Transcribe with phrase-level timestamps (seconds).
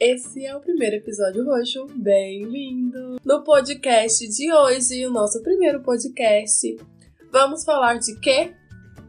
[0.00, 1.84] Esse é o primeiro episódio roxo.
[1.96, 3.16] Bem-vindo!
[3.24, 6.76] No podcast de hoje, o nosso primeiro podcast,
[7.32, 8.52] vamos falar de quê?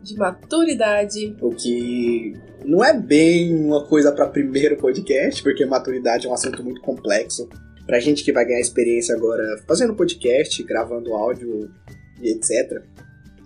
[0.01, 1.37] De maturidade.
[1.43, 2.33] O que
[2.65, 7.47] não é bem uma coisa para primeiro podcast, porque maturidade é um assunto muito complexo.
[7.85, 11.71] Pra gente que vai ganhar experiência agora fazendo podcast, gravando áudio
[12.19, 12.81] e etc.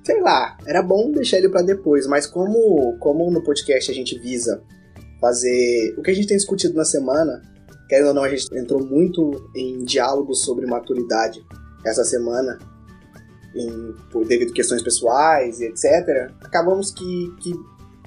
[0.02, 4.18] Sei lá, era bom deixar ele para depois, mas como, como no podcast a gente
[4.18, 4.64] visa
[5.24, 7.42] fazer o que a gente tem discutido na semana,
[7.88, 11.42] querendo ou não, a gente entrou muito em diálogos sobre maturidade
[11.86, 12.60] essa semana,
[13.56, 16.30] em, por devido a questões pessoais e etc.
[16.42, 17.54] Acabamos que, que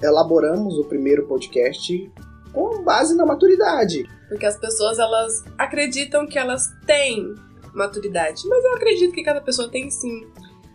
[0.03, 2.11] elaboramos o primeiro podcast
[2.53, 4.07] com base na maturidade.
[4.29, 7.33] Porque as pessoas elas acreditam que elas têm
[7.73, 10.27] maturidade, mas eu acredito que cada pessoa tem sim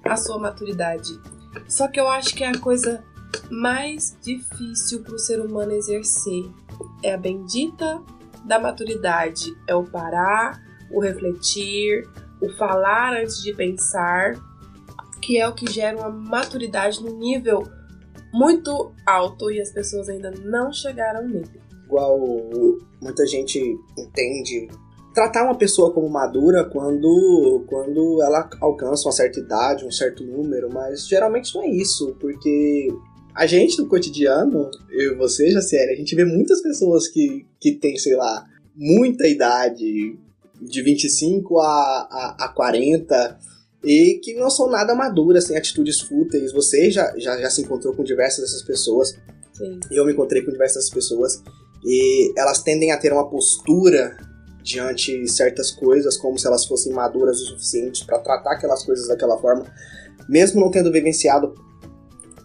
[0.04, 1.20] a sua maturidade.
[1.68, 3.04] Só que eu acho que é a coisa
[3.50, 6.50] mais difícil para o ser humano exercer
[7.02, 8.02] é a bendita
[8.44, 9.54] da maturidade.
[9.68, 12.08] É o parar, o refletir,
[12.40, 14.34] o falar antes de pensar,
[15.20, 17.62] que é o que gera uma maturidade no nível
[18.32, 21.60] muito alto e as pessoas ainda não chegaram nele.
[21.84, 22.18] Igual
[23.00, 23.60] muita gente
[23.98, 24.68] entende
[25.14, 30.72] tratar uma pessoa como madura quando, quando ela alcança uma certa idade, um certo número,
[30.72, 32.88] mas geralmente não é isso, porque
[33.34, 37.72] a gente no cotidiano, eu e você, Jaciele, a gente vê muitas pessoas que, que
[37.72, 40.16] têm, sei lá, muita idade,
[40.60, 43.38] de 25 a, a, a 40,
[43.84, 46.52] e que não são nada maduras, têm atitudes fúteis.
[46.52, 49.18] Você já, já, já se encontrou com diversas dessas pessoas.
[49.52, 49.80] Sim.
[49.90, 51.42] Eu me encontrei com diversas pessoas.
[51.84, 54.16] E elas tendem a ter uma postura
[54.62, 59.36] diante certas coisas, como se elas fossem maduras o suficiente para tratar aquelas coisas daquela
[59.38, 59.66] forma,
[60.28, 61.52] mesmo não tendo vivenciado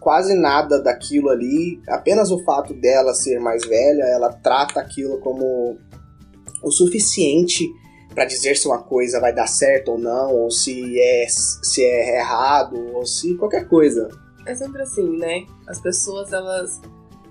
[0.08, 5.78] quase nada daquilo ali, apenas o fato dela ser mais velha, ela trata aquilo como
[6.64, 7.70] o suficiente
[8.16, 12.20] para dizer se uma coisa vai dar certo ou não, ou se é, se é
[12.20, 14.08] errado, ou se qualquer coisa.
[14.46, 15.46] É sempre assim, né?
[15.68, 16.80] As pessoas, elas,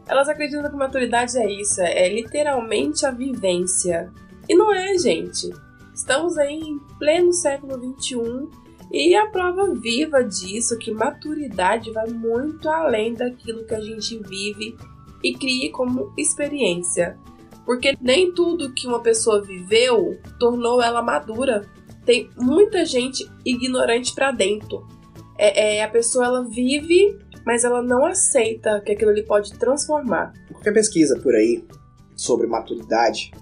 [0.07, 4.13] elas acreditam que maturidade é isso, é literalmente a vivência.
[4.47, 5.49] E não é, gente.
[5.95, 8.51] Estamos aí em pleno século XXI
[8.93, 14.77] e a prova viva disso, que maturidade vai muito além daquilo que a gente vive
[15.23, 17.19] e cria como experiência.
[17.65, 21.69] Porque nem tudo que uma pessoa viveu tornou ela madura.
[22.05, 24.87] Tem muita gente ignorante para dentro.
[25.37, 30.33] É, é, a pessoa ela vive, mas ela não aceita que aquilo ali pode transformar.
[30.53, 31.65] Qualquer pesquisa por aí
[32.15, 33.33] sobre maturidade,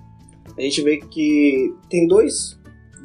[0.56, 2.58] a gente vê que tem dois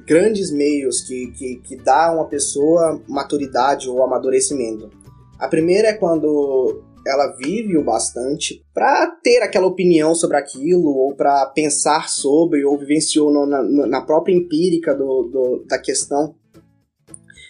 [0.09, 4.89] grandes meios que, que, que dá a uma pessoa maturidade ou amadurecimento.
[5.37, 11.15] A primeira é quando ela vive o bastante para ter aquela opinião sobre aquilo, ou
[11.15, 16.33] para pensar sobre, ou vivenciou na, na, própria empírica do, do, da questão.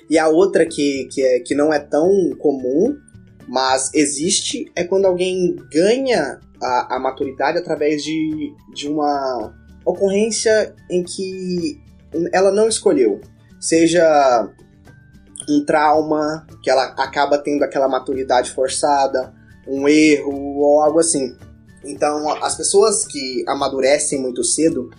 [0.10, 2.94] E a outra que, que, é, que não é tão comum,
[3.48, 9.54] mas existe, é quando alguém ganha a, a maturidade através de, de uma
[9.86, 11.89] ocorrência em que
[12.34, 13.22] ela não escolheu.
[13.60, 14.50] Seja
[15.50, 19.34] um trauma, que ela acaba tendo aquela maturidade forçada,
[19.68, 21.36] um erro ou algo assim.
[21.84, 24.90] Então, as pessoas que amadurecem muito cedo,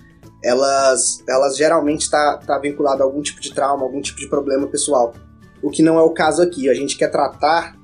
[0.43, 4.67] elas, elas geralmente está tá vinculado a algum tipo de trauma, algum tipo de problema
[4.67, 5.15] pessoal.
[5.63, 6.71] O que não é o caso aqui.
[6.71, 7.77] A gente quer tratar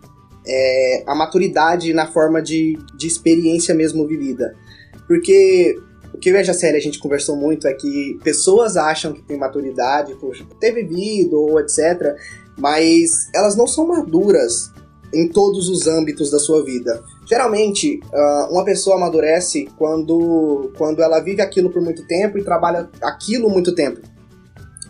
[0.47, 4.55] é, a maturidade na forma de, de experiência mesmo vivida.
[5.07, 5.79] Porque
[6.17, 9.39] o que eu e a a gente conversou muito é que pessoas acham que tem
[9.39, 12.17] maturidade por ter vivido ou etc.,
[12.59, 14.73] mas elas não são maduras
[15.13, 17.05] em todos os âmbitos da sua vida.
[17.29, 22.89] Geralmente, uh, uma pessoa amadurece quando, quando ela vive aquilo por muito tempo e trabalha
[23.03, 24.01] aquilo muito tempo.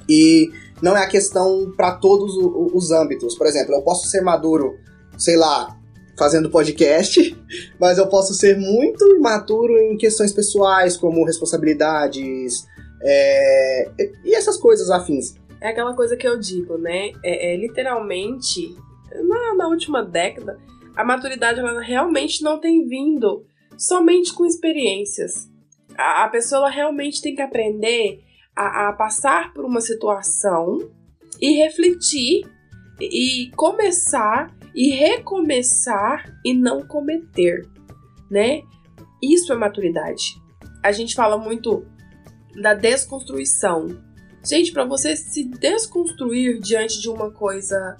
[0.08, 2.36] E não é a questão para todos
[2.72, 3.36] os âmbitos.
[3.36, 4.76] Por exemplo, eu posso ser maduro,
[5.18, 5.76] sei lá,
[6.18, 7.36] fazendo podcast,
[7.78, 12.66] mas eu posso ser muito imaturo em questões pessoais, como responsabilidades
[13.02, 13.90] é,
[14.24, 15.34] e essas coisas afins.
[15.60, 17.12] É aquela coisa que eu digo, né?
[17.22, 18.74] É, é literalmente
[19.22, 20.58] na, na última década,
[20.96, 23.44] a maturidade ela realmente não tem vindo
[23.76, 25.48] somente com experiências.
[25.96, 28.22] A, a pessoa realmente tem que aprender
[28.54, 30.90] a, a passar por uma situação
[31.40, 32.46] e refletir
[33.00, 37.66] e começar e recomeçar e não cometer,
[38.30, 38.60] né?
[39.22, 40.34] Isso é maturidade.
[40.84, 41.86] A gente fala muito
[42.60, 43.88] da desconstrução.
[44.44, 47.96] Gente, para você se desconstruir diante de uma coisa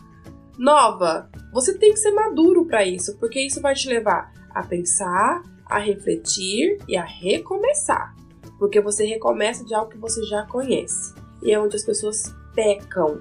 [0.58, 5.42] nova, você tem que ser maduro para isso, porque isso vai te levar a pensar,
[5.64, 8.14] a refletir e a recomeçar.
[8.58, 11.14] Porque você recomeça de algo que você já conhece.
[11.42, 13.20] E é onde as pessoas pecam.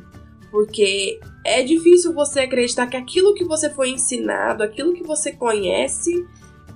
[0.55, 6.25] Porque é difícil você acreditar que aquilo que você foi ensinado, aquilo que você conhece,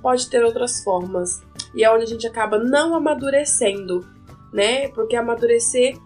[0.02, 1.42] pode ter outras formas.
[1.74, 4.06] E é onde a gente acaba não amadurecendo,
[4.52, 4.90] né?
[4.90, 5.98] Porque amadurecer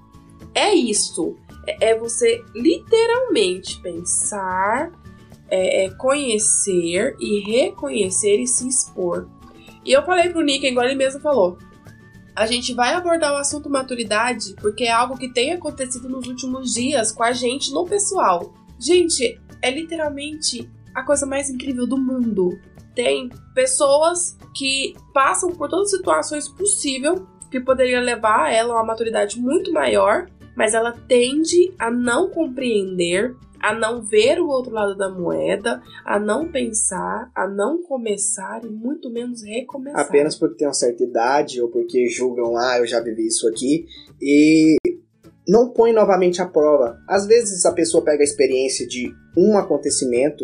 [0.54, 1.36] é isso.
[1.66, 4.92] É, é você literalmente pensar,
[5.50, 9.28] é, é conhecer e reconhecer e se expor.
[9.84, 11.58] E eu falei pro Nick, igual ele mesmo falou.
[12.35, 16.74] A gente vai abordar o assunto maturidade porque é algo que tem acontecido nos últimos
[16.74, 18.53] dias com a gente no pessoal.
[18.80, 22.59] Gente, é literalmente a coisa mais incrível do mundo.
[22.95, 27.21] Tem pessoas que passam por todas as situações possíveis
[27.51, 33.35] que poderia levar ela a uma maturidade muito maior, mas ela tende a não compreender
[33.63, 38.68] a não ver o outro lado da moeda, a não pensar, a não começar e
[38.68, 40.01] muito menos recomeçar.
[40.01, 43.86] Apenas porque tem uma certa idade ou porque julgam, ah, eu já vivi isso aqui,
[44.21, 44.75] e
[45.48, 47.00] não põe novamente à prova.
[47.07, 50.44] Às vezes a pessoa pega a experiência de um acontecimento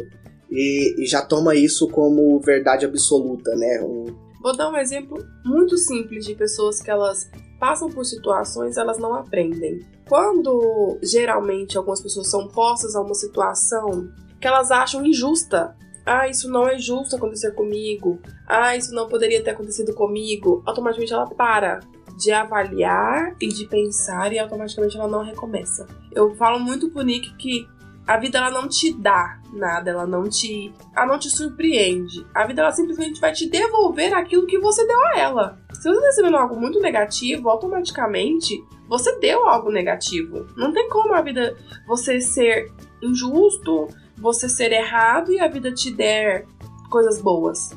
[0.50, 3.81] e, e já toma isso como verdade absoluta, né?
[3.83, 4.06] Um...
[4.42, 7.30] Vou dar um exemplo muito simples de pessoas que elas
[7.60, 9.86] passam por situações, elas não aprendem.
[10.08, 14.10] Quando geralmente algumas pessoas são postas a uma situação
[14.40, 15.76] que elas acham injusta,
[16.06, 21.14] ah, isso não é justo acontecer comigo, ah, isso não poderia ter acontecido comigo, automaticamente
[21.14, 21.82] ela para
[22.18, 25.88] de avaliar e de pensar e automaticamente ela não recomeça.
[26.12, 27.68] Eu falo muito pro Nick que
[28.08, 32.26] a vida ela não te dá nada, ela não te, ela não te surpreende.
[32.34, 35.60] A vida ela simplesmente vai te devolver aquilo que você deu a ela.
[35.80, 40.46] Se você está recebendo algo muito negativo, automaticamente você deu algo negativo.
[40.58, 41.56] Não tem como a vida
[41.88, 42.70] você ser
[43.02, 43.88] injusto,
[44.18, 46.46] você ser errado e a vida te der
[46.90, 47.70] coisas boas.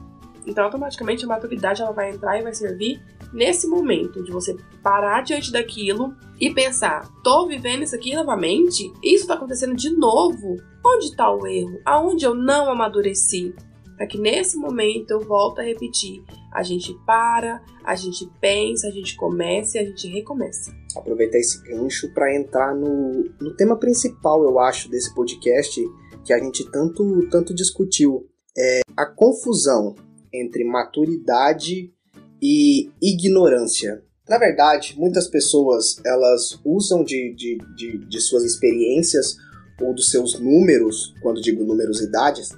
[0.45, 3.01] Então, automaticamente a maturidade ela vai entrar e vai servir
[3.33, 8.93] nesse momento de você parar diante daquilo e pensar: tô vivendo isso aqui novamente?
[9.01, 10.57] Isso tá acontecendo de novo?
[10.85, 11.81] Onde tá o erro?
[11.85, 13.55] Aonde eu não amadureci?
[13.97, 16.23] Para que nesse momento eu volte a repetir.
[16.53, 20.73] A gente para, a gente pensa, a gente começa e a gente recomeça.
[20.97, 25.81] Aproveitar esse gancho para entrar no, no tema principal, eu acho, desse podcast
[26.25, 28.29] que a gente tanto, tanto discutiu.
[28.57, 29.95] É a confusão
[30.33, 31.93] entre maturidade
[32.41, 34.03] e ignorância.
[34.29, 39.37] Na verdade, muitas pessoas elas usam de, de, de, de suas experiências
[39.81, 42.51] ou dos seus números, quando digo numerosidades,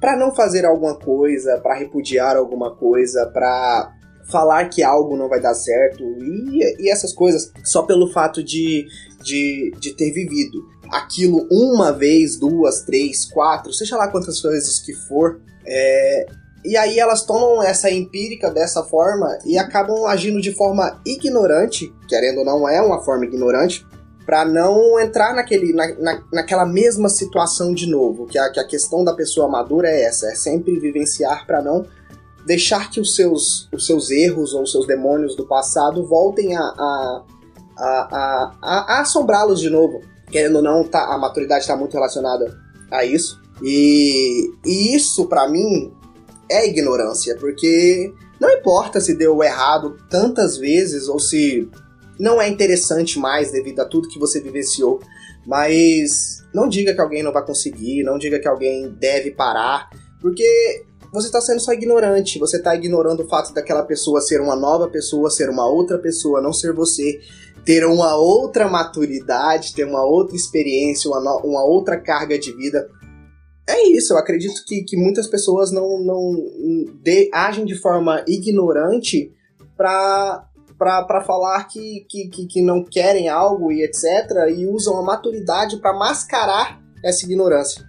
[0.00, 3.92] para não fazer alguma coisa, para repudiar alguma coisa, para
[4.30, 8.86] falar que algo não vai dar certo e, e essas coisas só pelo fato de,
[9.22, 10.58] de, de ter vivido.
[10.90, 16.26] Aquilo uma vez, duas, três, quatro, seja lá quantas vezes que for, é,
[16.64, 22.38] e aí elas tomam essa empírica dessa forma e acabam agindo de forma ignorante, querendo
[22.38, 23.86] ou não é uma forma ignorante,
[24.28, 28.26] para não entrar naquele, na, na, naquela mesma situação de novo.
[28.26, 31.86] Que a, que a questão da pessoa madura é essa, é sempre vivenciar para não
[32.44, 36.60] deixar que os seus, os seus erros ou os seus demônios do passado voltem a,
[36.60, 37.24] a,
[37.78, 40.02] a, a, a assombrá-los de novo.
[40.30, 42.54] Querendo ou não, tá, a maturidade está muito relacionada
[42.90, 43.40] a isso.
[43.62, 45.90] E, e isso, para mim,
[46.50, 51.66] é ignorância, porque não importa se deu errado tantas vezes ou se
[52.18, 55.00] não é interessante mais devido a tudo que você vivenciou,
[55.46, 59.88] mas não diga que alguém não vai conseguir, não diga que alguém deve parar,
[60.20, 64.54] porque você está sendo só ignorante, você está ignorando o fato daquela pessoa ser uma
[64.54, 67.20] nova pessoa, ser uma outra pessoa, não ser você,
[67.64, 72.88] ter uma outra maturidade, ter uma outra experiência, uma, uma outra carga de vida.
[73.66, 76.32] É isso, eu acredito que, que muitas pessoas não, não
[77.02, 79.32] de, agem de forma ignorante
[79.76, 80.47] para
[80.78, 84.48] para falar que, que, que, que, não querem algo e etc.
[84.56, 87.84] e usam a maturidade para mascarar essa ignorância.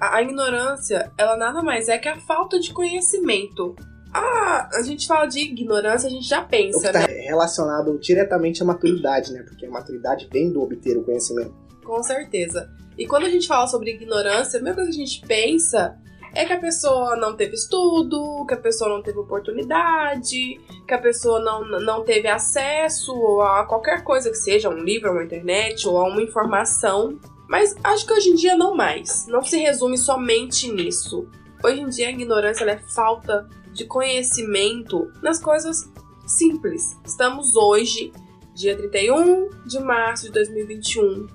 [0.00, 3.76] A, a, ignorância, ela nada mais é que a falta de conhecimento.
[4.12, 7.20] Ah, a gente fala de ignorância, a gente já pensa, o que tá né?
[7.28, 9.42] relacionado diretamente à maturidade, né?
[9.42, 11.54] Porque a maturidade vem do obter o conhecimento.
[11.84, 12.68] Com certeza.
[12.98, 15.96] E quando a gente fala sobre ignorância, a primeira coisa que a gente pensa
[16.34, 20.98] é que a pessoa não teve estudo, que a pessoa não teve oportunidade, que a
[20.98, 25.98] pessoa não, não teve acesso a qualquer coisa que seja, um livro, uma internet ou
[25.98, 27.18] a uma informação.
[27.48, 29.26] Mas acho que hoje em dia não mais.
[29.26, 31.28] Não se resume somente nisso.
[31.62, 35.90] Hoje em dia a ignorância é falta de conhecimento nas coisas
[36.26, 36.96] simples.
[37.04, 38.10] Estamos hoje,
[38.54, 41.26] dia 31 de março de 2021,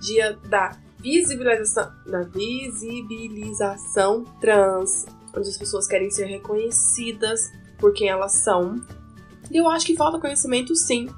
[0.00, 5.06] dia da visibilização, na visibilização trans,
[5.36, 8.80] onde as pessoas querem ser reconhecidas por quem elas são.
[9.50, 11.08] E eu acho que falta conhecimento sim.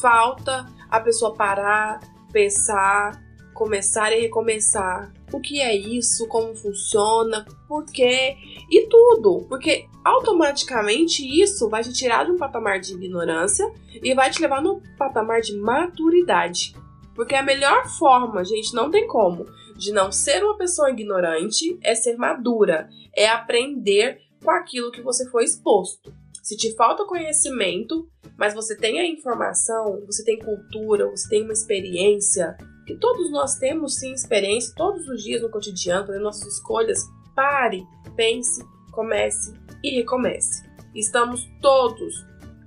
[0.00, 2.00] Falta a pessoa parar,
[2.32, 3.22] pensar,
[3.54, 5.12] começar e recomeçar.
[5.32, 6.28] O que é isso?
[6.28, 7.46] Como funciona?
[7.66, 8.36] Por quê?
[8.70, 9.46] E tudo.
[9.48, 14.60] Porque automaticamente isso vai te tirar de um patamar de ignorância e vai te levar
[14.60, 16.74] no patamar de maturidade.
[17.14, 21.94] Porque a melhor forma, gente, não tem como, de não ser uma pessoa ignorante é
[21.94, 26.12] ser madura, é aprender com aquilo que você foi exposto.
[26.42, 31.52] Se te falta conhecimento, mas você tem a informação, você tem cultura, você tem uma
[31.52, 32.56] experiência,
[32.86, 37.00] que todos nós temos sim experiência todos os dias no cotidiano, fazendo nossas escolhas,
[37.34, 37.82] pare,
[38.14, 40.62] pense, comece e recomece.
[40.94, 42.14] Estamos todos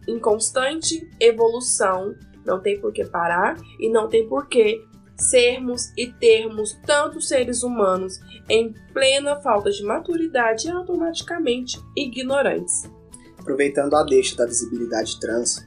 [0.08, 2.16] em constante evolução
[2.48, 4.82] não tem por que parar e não tem por que
[5.18, 12.90] sermos e termos tantos seres humanos em plena falta de maturidade e automaticamente ignorantes.
[13.38, 15.66] Aproveitando a deixa da visibilidade trans,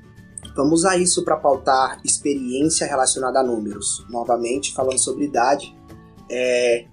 [0.56, 4.04] vamos usar isso para pautar experiência relacionada a números.
[4.08, 5.76] Novamente, falando sobre idade,
[6.30, 6.86] é...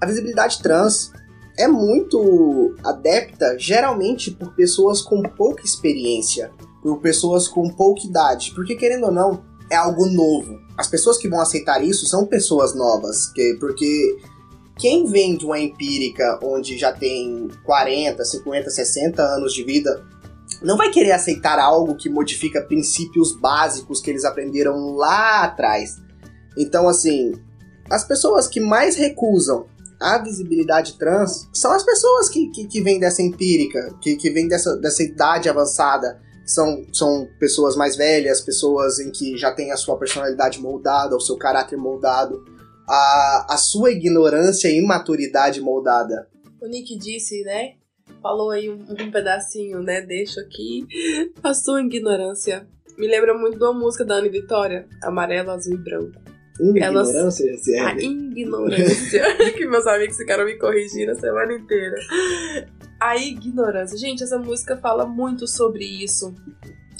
[0.00, 1.12] a visibilidade trans
[1.56, 6.50] é muito adepta geralmente por pessoas com pouca experiência
[6.82, 10.60] por pessoas com pouca idade, porque querendo ou não, é algo novo.
[10.76, 14.18] As pessoas que vão aceitar isso são pessoas novas, que, porque
[14.78, 20.04] quem vem de uma empírica onde já tem 40, 50, 60 anos de vida,
[20.60, 25.96] não vai querer aceitar algo que modifica princípios básicos que eles aprenderam lá atrás.
[26.58, 27.32] Então, assim,
[27.90, 29.66] as pessoas que mais recusam
[30.00, 34.48] a visibilidade trans são as pessoas que, que, que vêm dessa empírica, que, que vêm
[34.48, 39.76] dessa, dessa idade avançada, são, são pessoas mais velhas, pessoas em que já tem a
[39.76, 42.44] sua personalidade moldada, o seu caráter moldado,
[42.88, 46.28] a, a sua ignorância e imaturidade moldada.
[46.60, 47.74] O Nick disse, né?
[48.22, 50.00] Falou aí um, um pedacinho, né?
[50.00, 50.86] Deixo aqui
[51.42, 52.66] a sua ignorância.
[52.98, 56.20] Me lembra muito de uma música da Ana Vitória, Amarelo, Azul e Branco.
[56.60, 57.68] Ignorância, Elas...
[57.68, 59.22] A ignorância.
[59.56, 61.96] que meus amigos ficaram me corrigindo a semana inteira
[63.08, 63.98] a ignorância.
[63.98, 66.34] Gente, essa música fala muito sobre isso.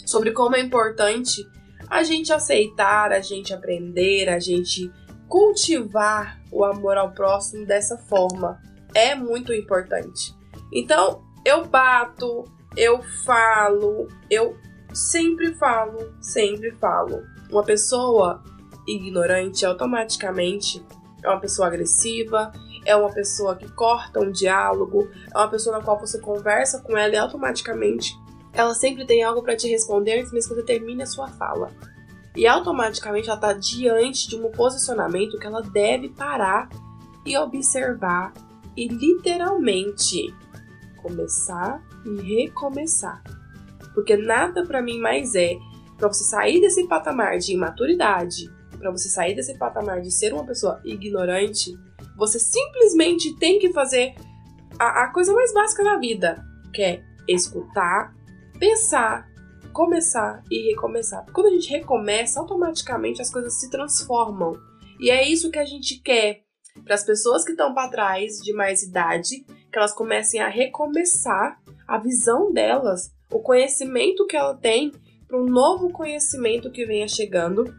[0.05, 1.47] Sobre como é importante
[1.89, 4.91] a gente aceitar, a gente aprender, a gente
[5.29, 8.61] cultivar o amor ao próximo dessa forma.
[8.95, 10.35] É muito importante.
[10.73, 12.45] Então, eu bato,
[12.77, 14.57] eu falo, eu
[14.93, 17.23] sempre falo, sempre falo.
[17.51, 18.43] Uma pessoa
[18.87, 20.85] ignorante automaticamente
[21.23, 22.53] é uma pessoa agressiva,
[22.85, 26.97] é uma pessoa que corta um diálogo, é uma pessoa na qual você conversa com
[26.97, 28.15] ela e automaticamente
[28.53, 31.71] ela sempre tem algo para te responder antes mesmo que você termine a sua fala.
[32.37, 36.69] E automaticamente ela está diante de um posicionamento que ela deve parar
[37.25, 38.33] e observar
[38.77, 40.35] e literalmente
[40.97, 43.23] começar e recomeçar.
[43.95, 45.57] Porque nada para mim mais é
[45.97, 50.45] para você sair desse patamar de imaturidade, para você sair desse patamar de ser uma
[50.45, 51.79] pessoa ignorante,
[52.17, 54.15] você simplesmente tem que fazer
[54.79, 56.43] a, a coisa mais básica da vida,
[56.73, 58.15] que é escutar,
[58.59, 59.29] pensar,
[59.73, 61.25] começar e recomeçar.
[61.33, 64.55] Quando a gente recomeça, automaticamente as coisas se transformam.
[65.01, 66.43] E é isso que a gente quer
[66.85, 71.61] para as pessoas que estão para trás de mais idade, que elas comecem a recomeçar
[71.87, 74.93] a visão delas, o conhecimento que ela tem
[75.27, 77.75] para um novo conhecimento que venha chegando.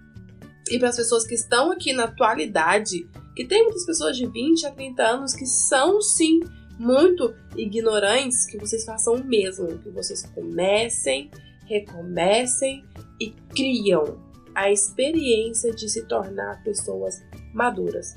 [0.70, 4.66] E para as pessoas que estão aqui na atualidade, que tem muitas pessoas de 20
[4.66, 6.40] a 30 anos que são sim
[6.80, 11.30] muito ignorantes, que vocês façam o mesmo, que vocês comecem,
[11.66, 12.84] recomecem
[13.20, 14.20] e criam
[14.56, 17.22] a experiência de se tornar pessoas
[17.54, 18.16] maduras.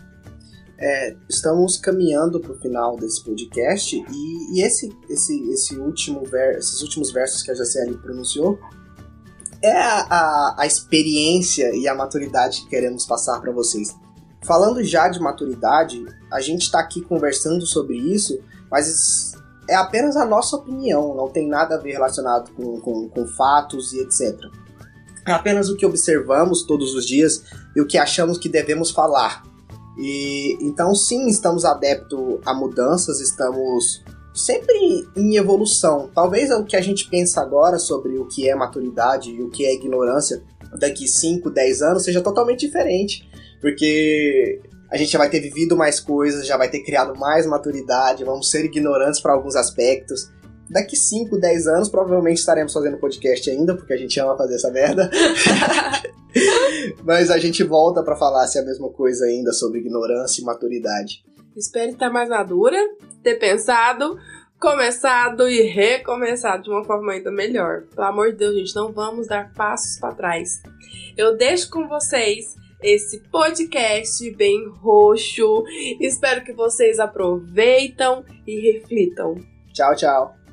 [0.79, 6.59] É, estamos caminhando para o final desse podcast e, e, esse, esse, esse último ver,
[6.59, 8.59] esses últimos versos que a Jaciele pronunciou
[9.63, 13.95] é a, a, a experiência e a maturidade que queremos passar para vocês.
[14.43, 18.39] Falando já de maturidade, a gente está aqui conversando sobre isso,
[18.71, 19.33] mas
[19.69, 23.93] é apenas a nossa opinião, não tem nada a ver relacionado com, com, com fatos
[23.93, 24.39] e etc.
[25.27, 27.43] É apenas o que observamos todos os dias
[27.75, 29.43] e o que achamos que devemos falar.
[29.99, 34.05] E então sim, estamos adeptos a mudanças, estamos
[34.37, 36.11] sempre em evolução.
[36.15, 39.65] Talvez o que a gente pensa agora sobre o que é maturidade e o que
[39.65, 40.43] é ignorância
[40.79, 43.27] daqui 5, 10 anos seja totalmente diferente
[43.61, 48.25] porque a gente já vai ter vivido mais coisas, já vai ter criado mais maturidade,
[48.25, 50.31] vamos ser ignorantes para alguns aspectos.
[50.71, 54.71] Daqui 5, 10 anos, provavelmente estaremos fazendo podcast ainda, porque a gente ama fazer essa
[54.71, 55.11] merda.
[57.05, 60.45] Mas a gente volta para falar se é a mesma coisa ainda sobre ignorância e
[60.45, 61.25] maturidade.
[61.57, 62.77] Espero estar mais madura,
[63.23, 64.19] ter pensado,
[64.61, 67.85] começado e recomeçado de uma forma ainda melhor.
[67.95, 70.63] Pelo amor de Deus, gente, não vamos dar passos para trás.
[71.17, 75.65] Eu deixo com vocês esse podcast bem roxo.
[75.99, 79.37] Espero que vocês aproveitem e reflitam.
[79.73, 80.46] Tchau, tchau.